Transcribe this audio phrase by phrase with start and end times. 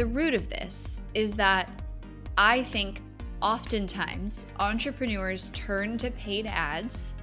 [0.00, 1.68] the root of this is that
[2.38, 3.02] I think
[3.42, 7.14] oftentimes entrepreneurs turn to paid ads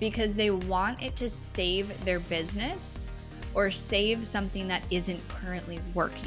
[0.00, 3.06] because they want it to save their business
[3.54, 6.26] or save something that isn't currently working.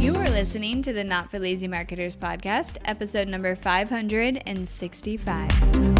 [0.00, 5.99] You are listening to the Not for Lazy Marketers podcast, episode number 565.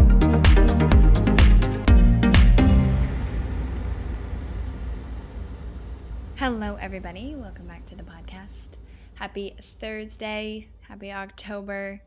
[6.41, 7.35] Hello, everybody.
[7.35, 8.69] Welcome back to the podcast.
[9.13, 10.67] Happy Thursday.
[10.79, 12.01] Happy October.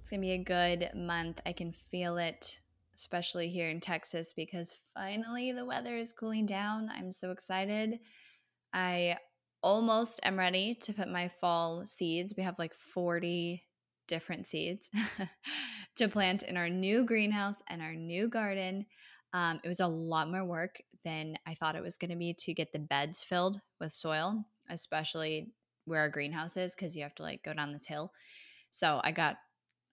[0.00, 1.40] It's going to be a good month.
[1.46, 2.58] I can feel it,
[2.96, 6.90] especially here in Texas, because finally the weather is cooling down.
[6.98, 8.00] I'm so excited.
[8.74, 9.18] I
[9.62, 12.34] almost am ready to put my fall seeds.
[12.36, 13.62] We have like 40
[14.08, 14.90] different seeds
[15.94, 18.86] to plant in our new greenhouse and our new garden.
[19.32, 22.34] Um, it was a lot more work than I thought it was going to be
[22.34, 25.52] to get the beds filled with soil, especially
[25.84, 28.12] where our greenhouse is, because you have to like go down this hill.
[28.70, 29.36] So I got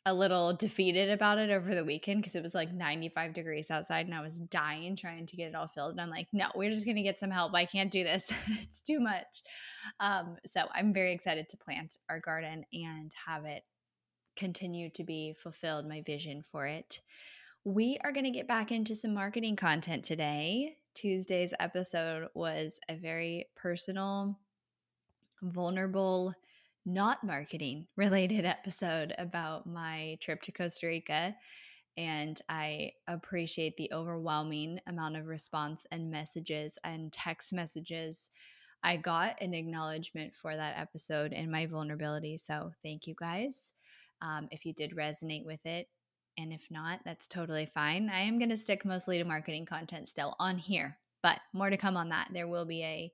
[0.05, 4.05] a little defeated about it over the weekend because it was like 95 degrees outside
[4.05, 5.92] and I was dying trying to get it all filled.
[5.92, 7.53] And I'm like, no, we're just going to get some help.
[7.53, 8.31] I can't do this.
[8.47, 9.44] it's too much.
[10.02, 13.64] Um, so I'm very excited to plant our garden and have it
[14.36, 17.02] continue to be fulfilled, my vision for it.
[17.64, 20.75] We are going to get back into some marketing content today.
[20.94, 24.38] Tuesday's episode was a very personal,
[25.41, 26.33] vulnerable,
[26.86, 31.36] not marketing related episode about my trip to Costa Rica.
[31.95, 38.31] And I appreciate the overwhelming amount of response and messages and text messages
[38.83, 42.38] I got an acknowledgement for that episode and my vulnerability.
[42.38, 43.73] So thank you guys.
[44.21, 45.88] Um, if you did resonate with it,
[46.38, 48.09] and if not, that's totally fine.
[48.09, 51.78] I am going to stick mostly to marketing content still on here, but more to
[51.78, 52.30] come on that.
[52.34, 53.12] There will be a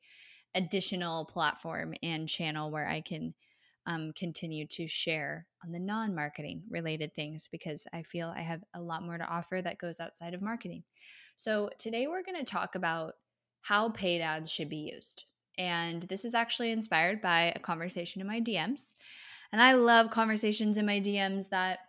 [0.55, 3.33] additional platform and channel where I can
[3.85, 8.63] um, continue to share on the non marketing related things because I feel I have
[8.73, 10.83] a lot more to offer that goes outside of marketing.
[11.35, 13.15] So, today we're going to talk about
[13.61, 15.23] how paid ads should be used.
[15.57, 18.93] And this is actually inspired by a conversation in my DMs.
[19.51, 21.79] And I love conversations in my DMs that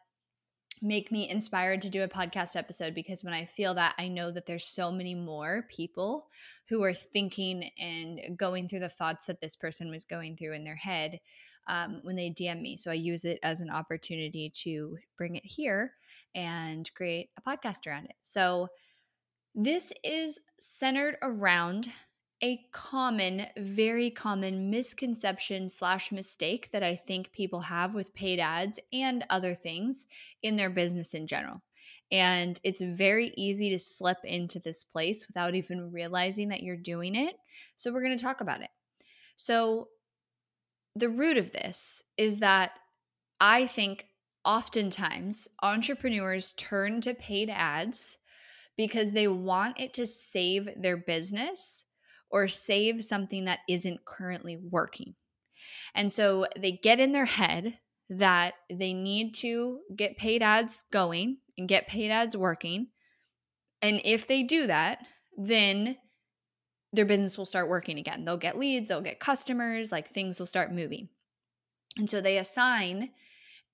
[0.83, 4.31] make me inspired to do a podcast episode because when I feel that, I know
[4.31, 6.29] that there's so many more people
[6.69, 10.65] who are thinking and going through the thoughts that this person was going through in
[10.65, 11.21] their head
[11.69, 12.77] um, when they DM me.
[12.77, 15.93] So I use it as an opportunity to bring it here
[16.35, 18.17] and create a podcast around it.
[18.23, 18.69] So
[19.55, 21.89] this is centered around
[22.43, 28.81] a common, very common misconception slash mistake that I think people have with paid ads
[28.93, 30.07] and other things
[30.43, 31.63] in their business in general.
[32.11, 37.15] And it's very easy to slip into this place without even realizing that you're doing
[37.15, 37.37] it.
[37.77, 38.71] So, we're going to talk about it.
[39.37, 39.89] So,
[40.97, 42.73] the root of this is that
[43.41, 44.07] I think
[44.45, 48.19] oftentimes entrepreneurs turn to paid ads
[48.77, 51.85] because they want it to save their business
[52.31, 55.15] or save something that isn't currently working.
[55.95, 61.39] And so they get in their head that they need to get paid ads going
[61.57, 62.89] and get paid ads working.
[63.83, 64.99] And if they do that,
[65.37, 65.97] then
[66.93, 68.25] their business will start working again.
[68.25, 71.09] They'll get leads, they'll get customers, like things will start moving.
[71.97, 73.11] And so they assign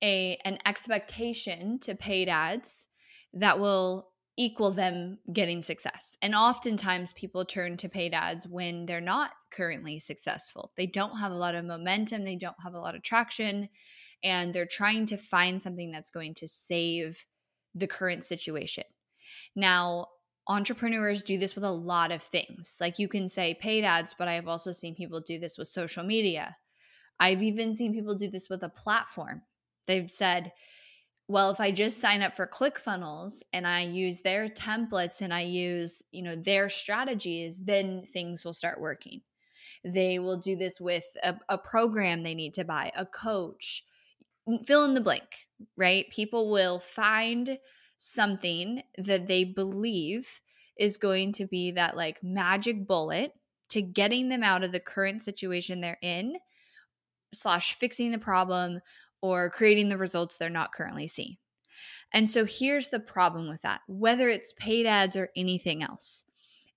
[0.02, 2.88] a an expectation to paid ads
[3.32, 6.18] that will equal them getting success.
[6.20, 10.72] And oftentimes people turn to paid ads when they're not currently successful.
[10.76, 13.68] They don't have a lot of momentum, they don't have a lot of traction,
[14.22, 17.24] and they're trying to find something that's going to save
[17.74, 18.84] the current situation.
[19.54, 20.08] Now,
[20.48, 22.76] entrepreneurs do this with a lot of things.
[22.80, 26.04] Like you can say paid ads, but I've also seen people do this with social
[26.04, 26.56] media.
[27.18, 29.42] I've even seen people do this with a platform.
[29.86, 30.52] They've said,
[31.28, 35.42] well, if I just sign up for ClickFunnels and I use their templates and I
[35.42, 39.22] use, you know, their strategies, then things will start working.
[39.84, 43.84] They will do this with a, a program they need to buy, a coach,
[44.64, 46.08] fill in the blank, right?
[46.10, 47.58] People will find
[47.98, 50.40] something that they believe
[50.78, 53.32] is going to be that like magic bullet
[53.70, 56.36] to getting them out of the current situation they're in
[57.32, 58.80] slash fixing the problem
[59.20, 61.36] or creating the results they're not currently seeing.
[62.12, 66.24] And so here's the problem with that, whether it's paid ads or anything else.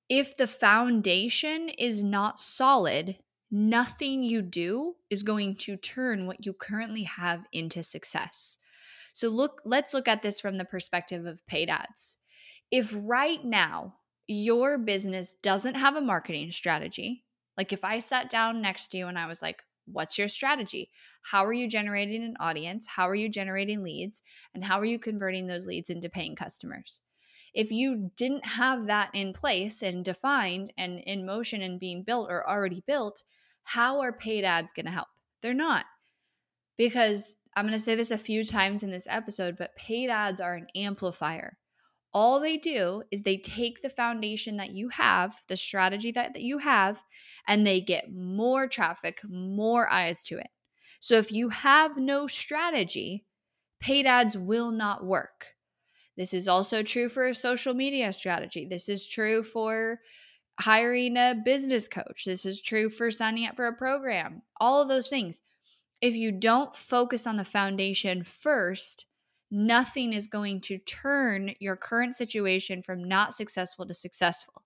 [0.10, 3.18] If the foundation is not solid,
[3.52, 8.58] nothing you do is going to turn what you currently have into success.
[9.14, 12.18] So look let's look at this from the perspective of paid ads.
[12.72, 13.96] If right now
[14.28, 17.24] your business doesn't have a marketing strategy,
[17.58, 20.90] like if I sat down next to you and I was like, What's your strategy?
[21.22, 22.88] How are you generating an audience?
[22.88, 24.22] How are you generating leads?
[24.54, 27.02] And how are you converting those leads into paying customers?
[27.54, 32.30] If you didn't have that in place and defined and in motion and being built
[32.30, 33.24] or already built,
[33.64, 35.08] how are paid ads going to help?
[35.42, 35.86] They're not.
[36.78, 40.40] Because I'm going to say this a few times in this episode, but paid ads
[40.40, 41.58] are an amplifier.
[42.14, 46.42] All they do is they take the foundation that you have, the strategy that, that
[46.42, 47.04] you have,
[47.48, 50.50] and they get more traffic, more eyes to it.
[51.00, 53.26] So if you have no strategy,
[53.80, 55.54] paid ads will not work.
[56.18, 58.66] This is also true for a social media strategy.
[58.70, 60.00] This is true for
[60.60, 62.26] hiring a business coach.
[62.26, 64.42] This is true for signing up for a program.
[64.60, 65.40] All of those things.
[66.02, 69.06] If you don't focus on the foundation first,
[69.52, 74.64] nothing is going to turn your current situation from not successful to successful.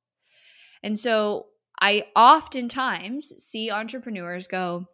[0.81, 1.47] And so
[1.79, 4.85] I oftentimes see entrepreneurs go,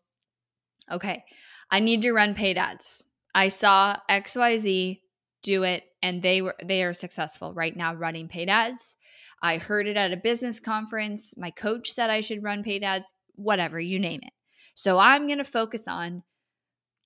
[0.92, 1.24] okay,
[1.72, 3.06] I need to run paid ads.
[3.34, 5.00] I saw XYZ
[5.44, 8.98] do it and they were they are successful right now running paid ads.
[9.42, 11.34] I heard it at a business conference.
[11.38, 14.34] My coach said I should run paid ads, whatever, you name it.
[14.76, 16.24] So I'm going to focus on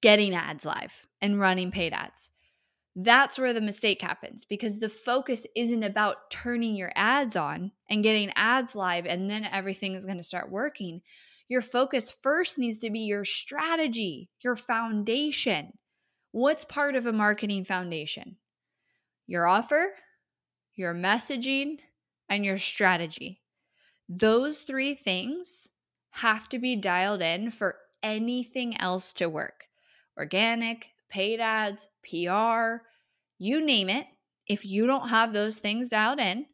[0.02, 2.30] getting ads live and running paid ads.
[2.96, 8.04] That's where the mistake happens because the focus isn't about turning your ads on and
[8.04, 11.02] getting ads live and then everything is going to start working.
[11.48, 15.74] Your focus first needs to be your strategy, your foundation.
[16.32, 18.38] What's part of a marketing foundation?
[19.26, 19.88] Your offer,
[20.76, 21.80] your messaging,
[22.30, 23.42] and your strategy.
[24.08, 25.70] Those three things
[26.12, 29.66] have to be dialed in for anything else to work
[30.18, 32.84] organic, paid ads, PR,
[33.38, 34.08] you name it.
[34.48, 36.48] If you don't have those things dialed in,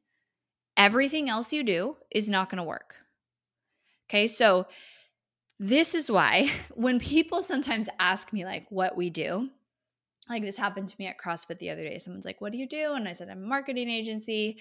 [0.76, 2.96] everything else you do is not going to work.
[4.10, 4.68] Okay, so
[5.60, 9.50] this is why when people sometimes ask me, like, what we do,
[10.30, 11.98] like this happened to me at CrossFit the other day.
[11.98, 12.94] Someone's like, What do you do?
[12.94, 14.60] And I said, I'm a marketing agency.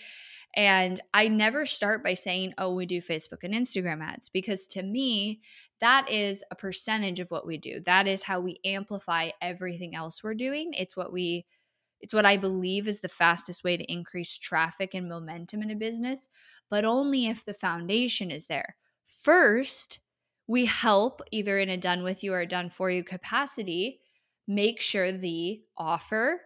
[0.57, 4.83] And I never start by saying, Oh, we do Facebook and Instagram ads, because to
[4.83, 5.41] me,
[5.81, 7.81] that is a percentage of what we do.
[7.85, 10.73] That is how we amplify everything else we're doing.
[10.75, 11.47] It's what we
[12.01, 15.75] it's what I believe is the fastest way to increase traffic and momentum in a
[15.75, 16.29] business,
[16.71, 18.77] but only if the foundation is there.
[19.05, 19.99] First,
[20.47, 24.01] we help either in a done with you or done for you capacity
[24.49, 26.41] make sure the offer,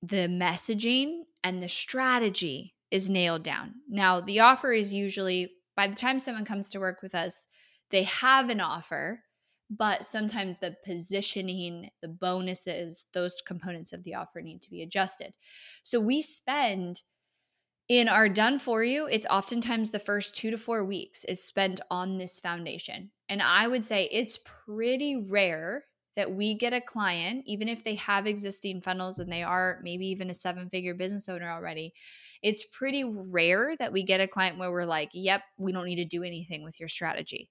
[0.00, 3.74] the messaging, and the strategy is nailed down.
[3.88, 7.46] Now, the offer is usually by the time someone comes to work with us,
[7.90, 9.22] they have an offer,
[9.70, 15.32] but sometimes the positioning, the bonuses, those components of the offer need to be adjusted.
[15.82, 17.02] So we spend
[17.88, 21.80] in our done for you, it's oftentimes the first two to four weeks is spent
[21.90, 23.10] on this foundation.
[23.28, 25.84] And I would say it's pretty rare
[26.14, 30.06] that we get a client, even if they have existing funnels and they are maybe
[30.06, 31.92] even a seven figure business owner already,
[32.42, 35.96] it's pretty rare that we get a client where we're like, yep, we don't need
[35.96, 37.50] to do anything with your strategy.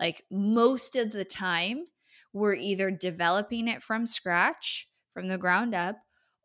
[0.00, 1.86] Like most of the time,
[2.32, 5.96] we're either developing it from scratch, from the ground up,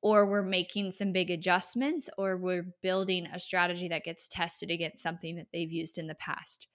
[0.01, 5.01] or we're making some big adjustments, or we're building a strategy that gets tested against
[5.01, 6.67] something that they've used in the past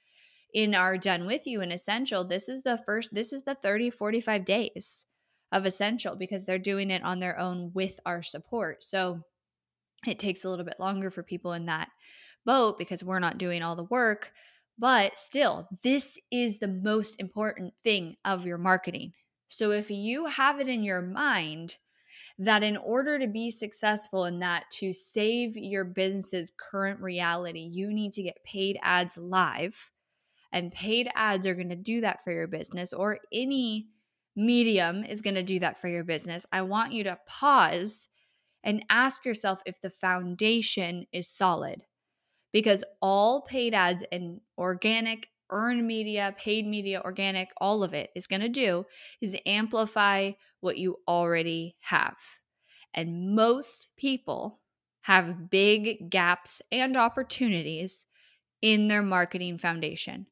[0.55, 3.91] in our done with you in essential this is the first this is the 30
[3.91, 5.07] 45 days
[5.53, 9.21] of essential because they're doing it on their own with our support so
[10.07, 11.89] it takes a little bit longer for people in that
[12.45, 14.33] boat because we're not doing all the work
[14.79, 19.13] but still this is the most important thing of your marketing.
[19.47, 21.77] So if you have it in your mind
[22.39, 27.93] that in order to be successful in that to save your business's current reality you
[27.93, 29.93] need to get paid ads live
[30.55, 33.89] and paid ads are going to do that for your business, or any
[34.37, 38.09] medium is going to do that for your business, I want you to pause
[38.65, 41.83] and ask yourself if the foundation is solid.
[42.53, 48.27] Because all paid ads and organic, earned media, paid media, organic, all of it is
[48.27, 48.87] going to do
[49.21, 52.17] is amplify what you already have.
[52.95, 54.61] And most people
[55.03, 58.07] have big gaps and opportunities
[58.63, 60.27] in their marketing foundation.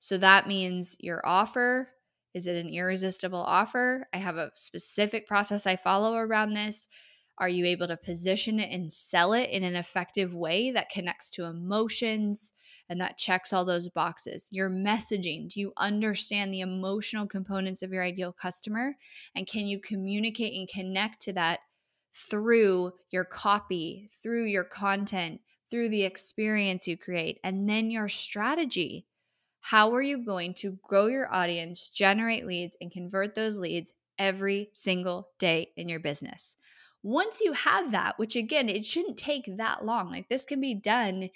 [0.00, 1.90] So that means your offer
[2.32, 4.06] is it an irresistible offer?
[4.12, 6.86] I have a specific process I follow around this.
[7.40, 11.30] Are you able to position it and sell it in an effective way that connects
[11.32, 12.52] to emotions
[12.88, 14.48] and that checks all those boxes?
[14.52, 18.94] Your messaging, do you understand the emotional components of your ideal customer?
[19.34, 21.60] And can you communicate and connect to that
[22.14, 29.06] through your copy, through your content, through the experience you create, and then your strategy.
[29.60, 34.70] How are you going to grow your audience, generate leads, and convert those leads every
[34.72, 36.56] single day in your business?
[37.02, 40.74] Once you have that, which again, it shouldn't take that long, like this can be
[40.74, 41.28] done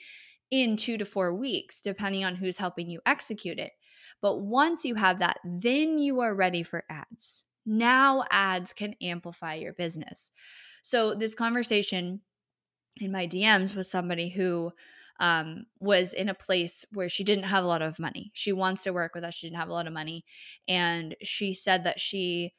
[0.51, 3.73] in two to four weeks, depending on who's helping you execute it.
[4.21, 7.45] But once you have that, then you are ready for ads.
[7.67, 10.31] Now ads can amplify your business.
[10.83, 12.21] So, this conversation
[12.99, 14.73] in my DMs was somebody who
[15.21, 18.31] um, was in a place where she didn't have a lot of money.
[18.35, 19.35] She wants to work with us.
[19.35, 20.25] She didn't have a lot of money.
[20.69, 22.55] And she said that she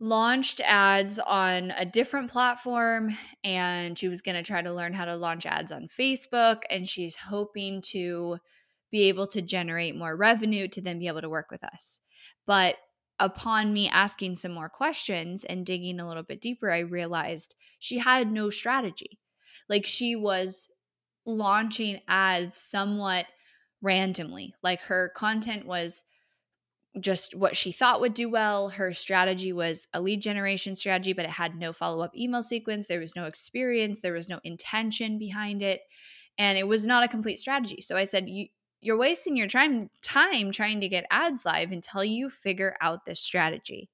[0.00, 5.04] launched ads on a different platform and she was going to try to learn how
[5.04, 6.62] to launch ads on Facebook.
[6.70, 8.38] And she's hoping to
[8.90, 12.00] be able to generate more revenue to then be able to work with us.
[12.46, 12.76] But
[13.18, 17.98] upon me asking some more questions and digging a little bit deeper, I realized she
[17.98, 19.18] had no strategy.
[19.68, 20.70] Like she was
[21.26, 23.26] launching ads somewhat
[23.82, 24.54] randomly.
[24.62, 26.04] Like her content was
[27.00, 28.68] just what she thought would do well.
[28.68, 32.86] Her strategy was a lead generation strategy, but it had no follow up email sequence.
[32.86, 35.80] There was no experience, there was no intention behind it,
[36.38, 37.80] and it was not a complete strategy.
[37.80, 38.46] So I said, you,
[38.80, 43.20] you're wasting your time time trying to get ads live until you figure out this
[43.20, 43.90] strategy.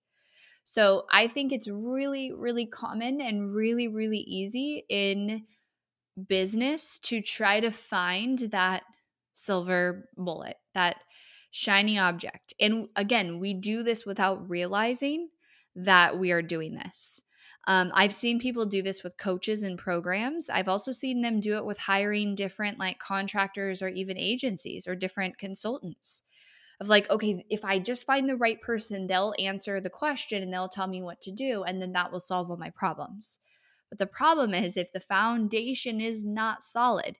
[0.64, 5.44] So I think it's really really common and really really easy in
[6.28, 8.82] business to try to find that
[9.34, 10.96] silver bullet, that
[11.56, 12.52] shiny object.
[12.58, 15.28] And again, we do this without realizing
[15.76, 17.23] that we are doing this.
[17.68, 20.50] Um, I've seen people do this with coaches and programs.
[20.50, 24.96] I've also seen them do it with hiring different like contractors or even agencies or
[24.96, 26.25] different consultants.
[26.80, 30.52] Of like, okay, if I just find the right person, they'll answer the question and
[30.52, 33.38] they'll tell me what to do, and then that will solve all my problems.
[33.90, 37.16] But the problem is, if the foundation is not solid,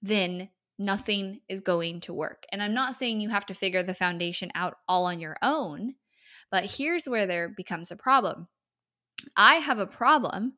[0.00, 0.48] then
[0.80, 2.44] nothing is going to work.
[2.50, 5.94] And I'm not saying you have to figure the foundation out all on your own,
[6.50, 8.48] but here's where there becomes a problem.
[9.36, 10.54] I have a problem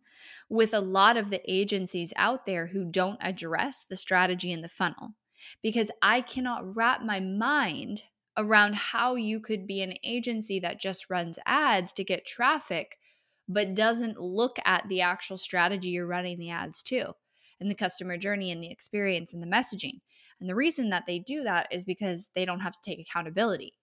[0.48, 4.68] with a lot of the agencies out there who don't address the strategy in the
[4.68, 5.14] funnel
[5.60, 8.04] because I cannot wrap my mind
[8.36, 12.96] around how you could be an agency that just runs ads to get traffic
[13.48, 17.12] but doesn't look at the actual strategy you're running the ads to
[17.60, 20.00] and the customer journey and the experience and the messaging.
[20.42, 23.74] And the reason that they do that is because they don't have to take accountability.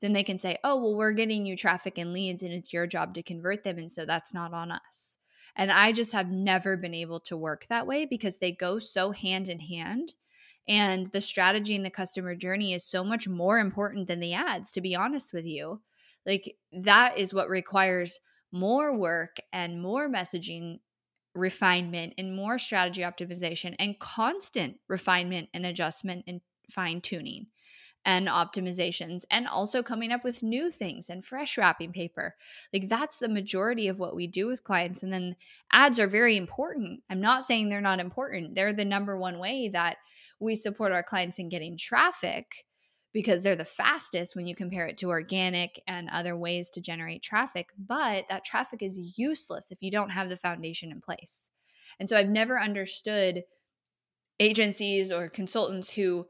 [0.00, 2.88] Then they can say, oh, well, we're getting you traffic and leads and it's your
[2.88, 3.78] job to convert them.
[3.78, 5.18] And so that's not on us.
[5.54, 9.12] And I just have never been able to work that way because they go so
[9.12, 10.14] hand in hand.
[10.66, 14.72] And the strategy and the customer journey is so much more important than the ads,
[14.72, 15.82] to be honest with you.
[16.26, 18.18] Like, that is what requires
[18.50, 20.80] more work and more messaging
[21.38, 26.40] refinement and more strategy optimization and constant refinement and adjustment and
[26.70, 27.46] fine tuning
[28.04, 32.34] and optimizations and also coming up with new things and fresh wrapping paper.
[32.72, 35.02] Like that's the majority of what we do with clients.
[35.02, 35.36] And then
[35.72, 37.02] ads are very important.
[37.10, 39.98] I'm not saying they're not important, they're the number one way that
[40.40, 42.64] we support our clients in getting traffic
[43.18, 47.20] because they're the fastest when you compare it to organic and other ways to generate
[47.20, 47.70] traffic.
[47.76, 51.50] But that traffic is useless if you don't have the foundation in place.
[51.98, 53.42] And so I've never understood
[54.38, 56.28] agencies or consultants who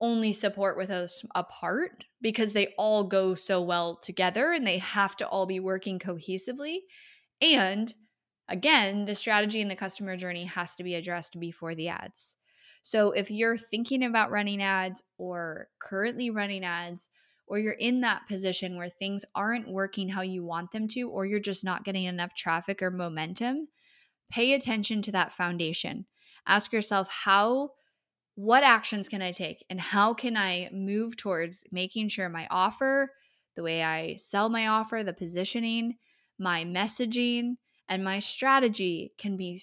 [0.00, 5.14] only support with us apart because they all go so well together and they have
[5.18, 6.78] to all be working cohesively.
[7.42, 7.92] And
[8.48, 12.36] again, the strategy and the customer journey has to be addressed before the ads.
[12.82, 17.08] So if you're thinking about running ads or currently running ads,
[17.46, 21.26] or you're in that position where things aren't working how you want them to, or
[21.26, 23.66] you're just not getting enough traffic or momentum,
[24.30, 26.06] pay attention to that foundation.
[26.46, 27.70] Ask yourself, how,
[28.36, 33.10] what actions can I take, and how can I move towards making sure my offer,
[33.56, 35.96] the way I sell my offer, the positioning,
[36.38, 37.56] my messaging,
[37.90, 39.60] and my strategy can be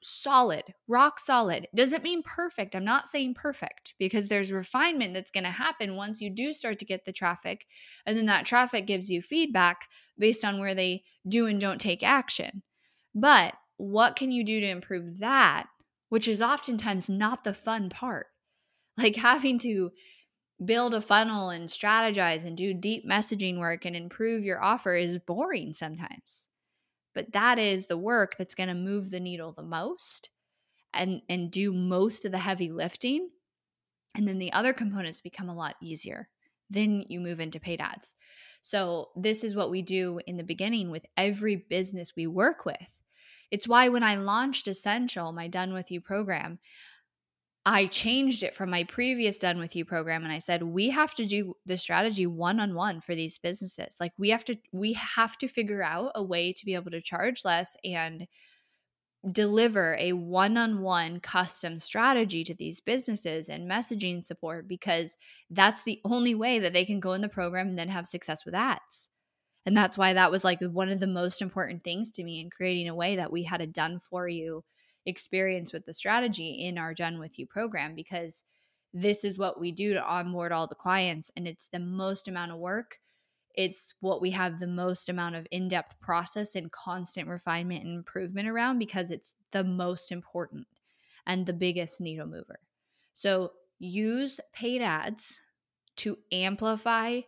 [0.00, 1.66] solid, rock solid.
[1.74, 2.76] Doesn't mean perfect.
[2.76, 6.78] I'm not saying perfect because there's refinement that's going to happen once you do start
[6.78, 7.66] to get the traffic.
[8.06, 12.04] And then that traffic gives you feedback based on where they do and don't take
[12.04, 12.62] action.
[13.12, 15.66] But what can you do to improve that,
[16.10, 18.28] which is oftentimes not the fun part?
[18.96, 19.90] Like having to
[20.64, 25.18] build a funnel and strategize and do deep messaging work and improve your offer is
[25.18, 26.46] boring sometimes
[27.14, 30.30] but that is the work that's going to move the needle the most
[30.92, 33.28] and and do most of the heavy lifting
[34.14, 36.28] and then the other components become a lot easier
[36.70, 38.14] then you move into paid ads.
[38.62, 42.88] So this is what we do in the beginning with every business we work with.
[43.50, 46.58] It's why when i launched essential my done with you program
[47.66, 51.14] I changed it from my previous Done With You program and I said, we have
[51.14, 53.96] to do the strategy one on one for these businesses.
[54.00, 57.00] Like we have to, we have to figure out a way to be able to
[57.00, 58.26] charge less and
[59.32, 65.16] deliver a one on one custom strategy to these businesses and messaging support because
[65.48, 68.44] that's the only way that they can go in the program and then have success
[68.44, 69.08] with ads.
[69.64, 72.50] And that's why that was like one of the most important things to me in
[72.50, 74.62] creating a way that we had a done for you
[75.06, 78.44] experience with the strategy in our Done With You program because
[78.92, 81.30] this is what we do to onboard all the clients.
[81.36, 82.98] And it's the most amount of work.
[83.54, 87.94] It's what we have the most amount of in depth process and constant refinement and
[87.94, 90.66] improvement around because it's the most important
[91.26, 92.58] and the biggest needle mover.
[93.12, 95.40] So use paid ads
[95.96, 97.20] to amplify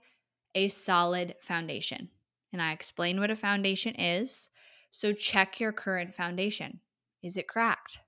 [0.55, 2.09] a solid foundation.
[2.53, 4.51] And I explain what a foundation is.
[4.91, 6.81] So check your current foundation.
[7.27, 7.99] Is it cracked?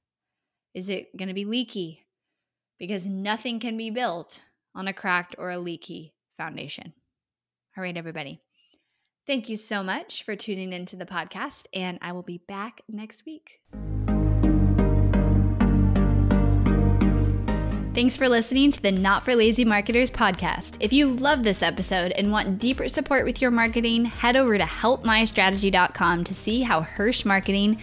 [0.74, 2.06] Is it going to be leaky?
[2.78, 4.42] Because nothing can be built
[4.76, 6.92] on a cracked or a leaky foundation.
[7.76, 8.40] All right, everybody.
[9.26, 13.26] Thank you so much for tuning into the podcast, and I will be back next
[13.26, 13.58] week.
[17.98, 20.76] Thanks for listening to the Not for Lazy Marketers podcast.
[20.78, 24.62] If you love this episode and want deeper support with your marketing, head over to
[24.62, 27.82] helpmystrategy.com to see how Hirsch Marketing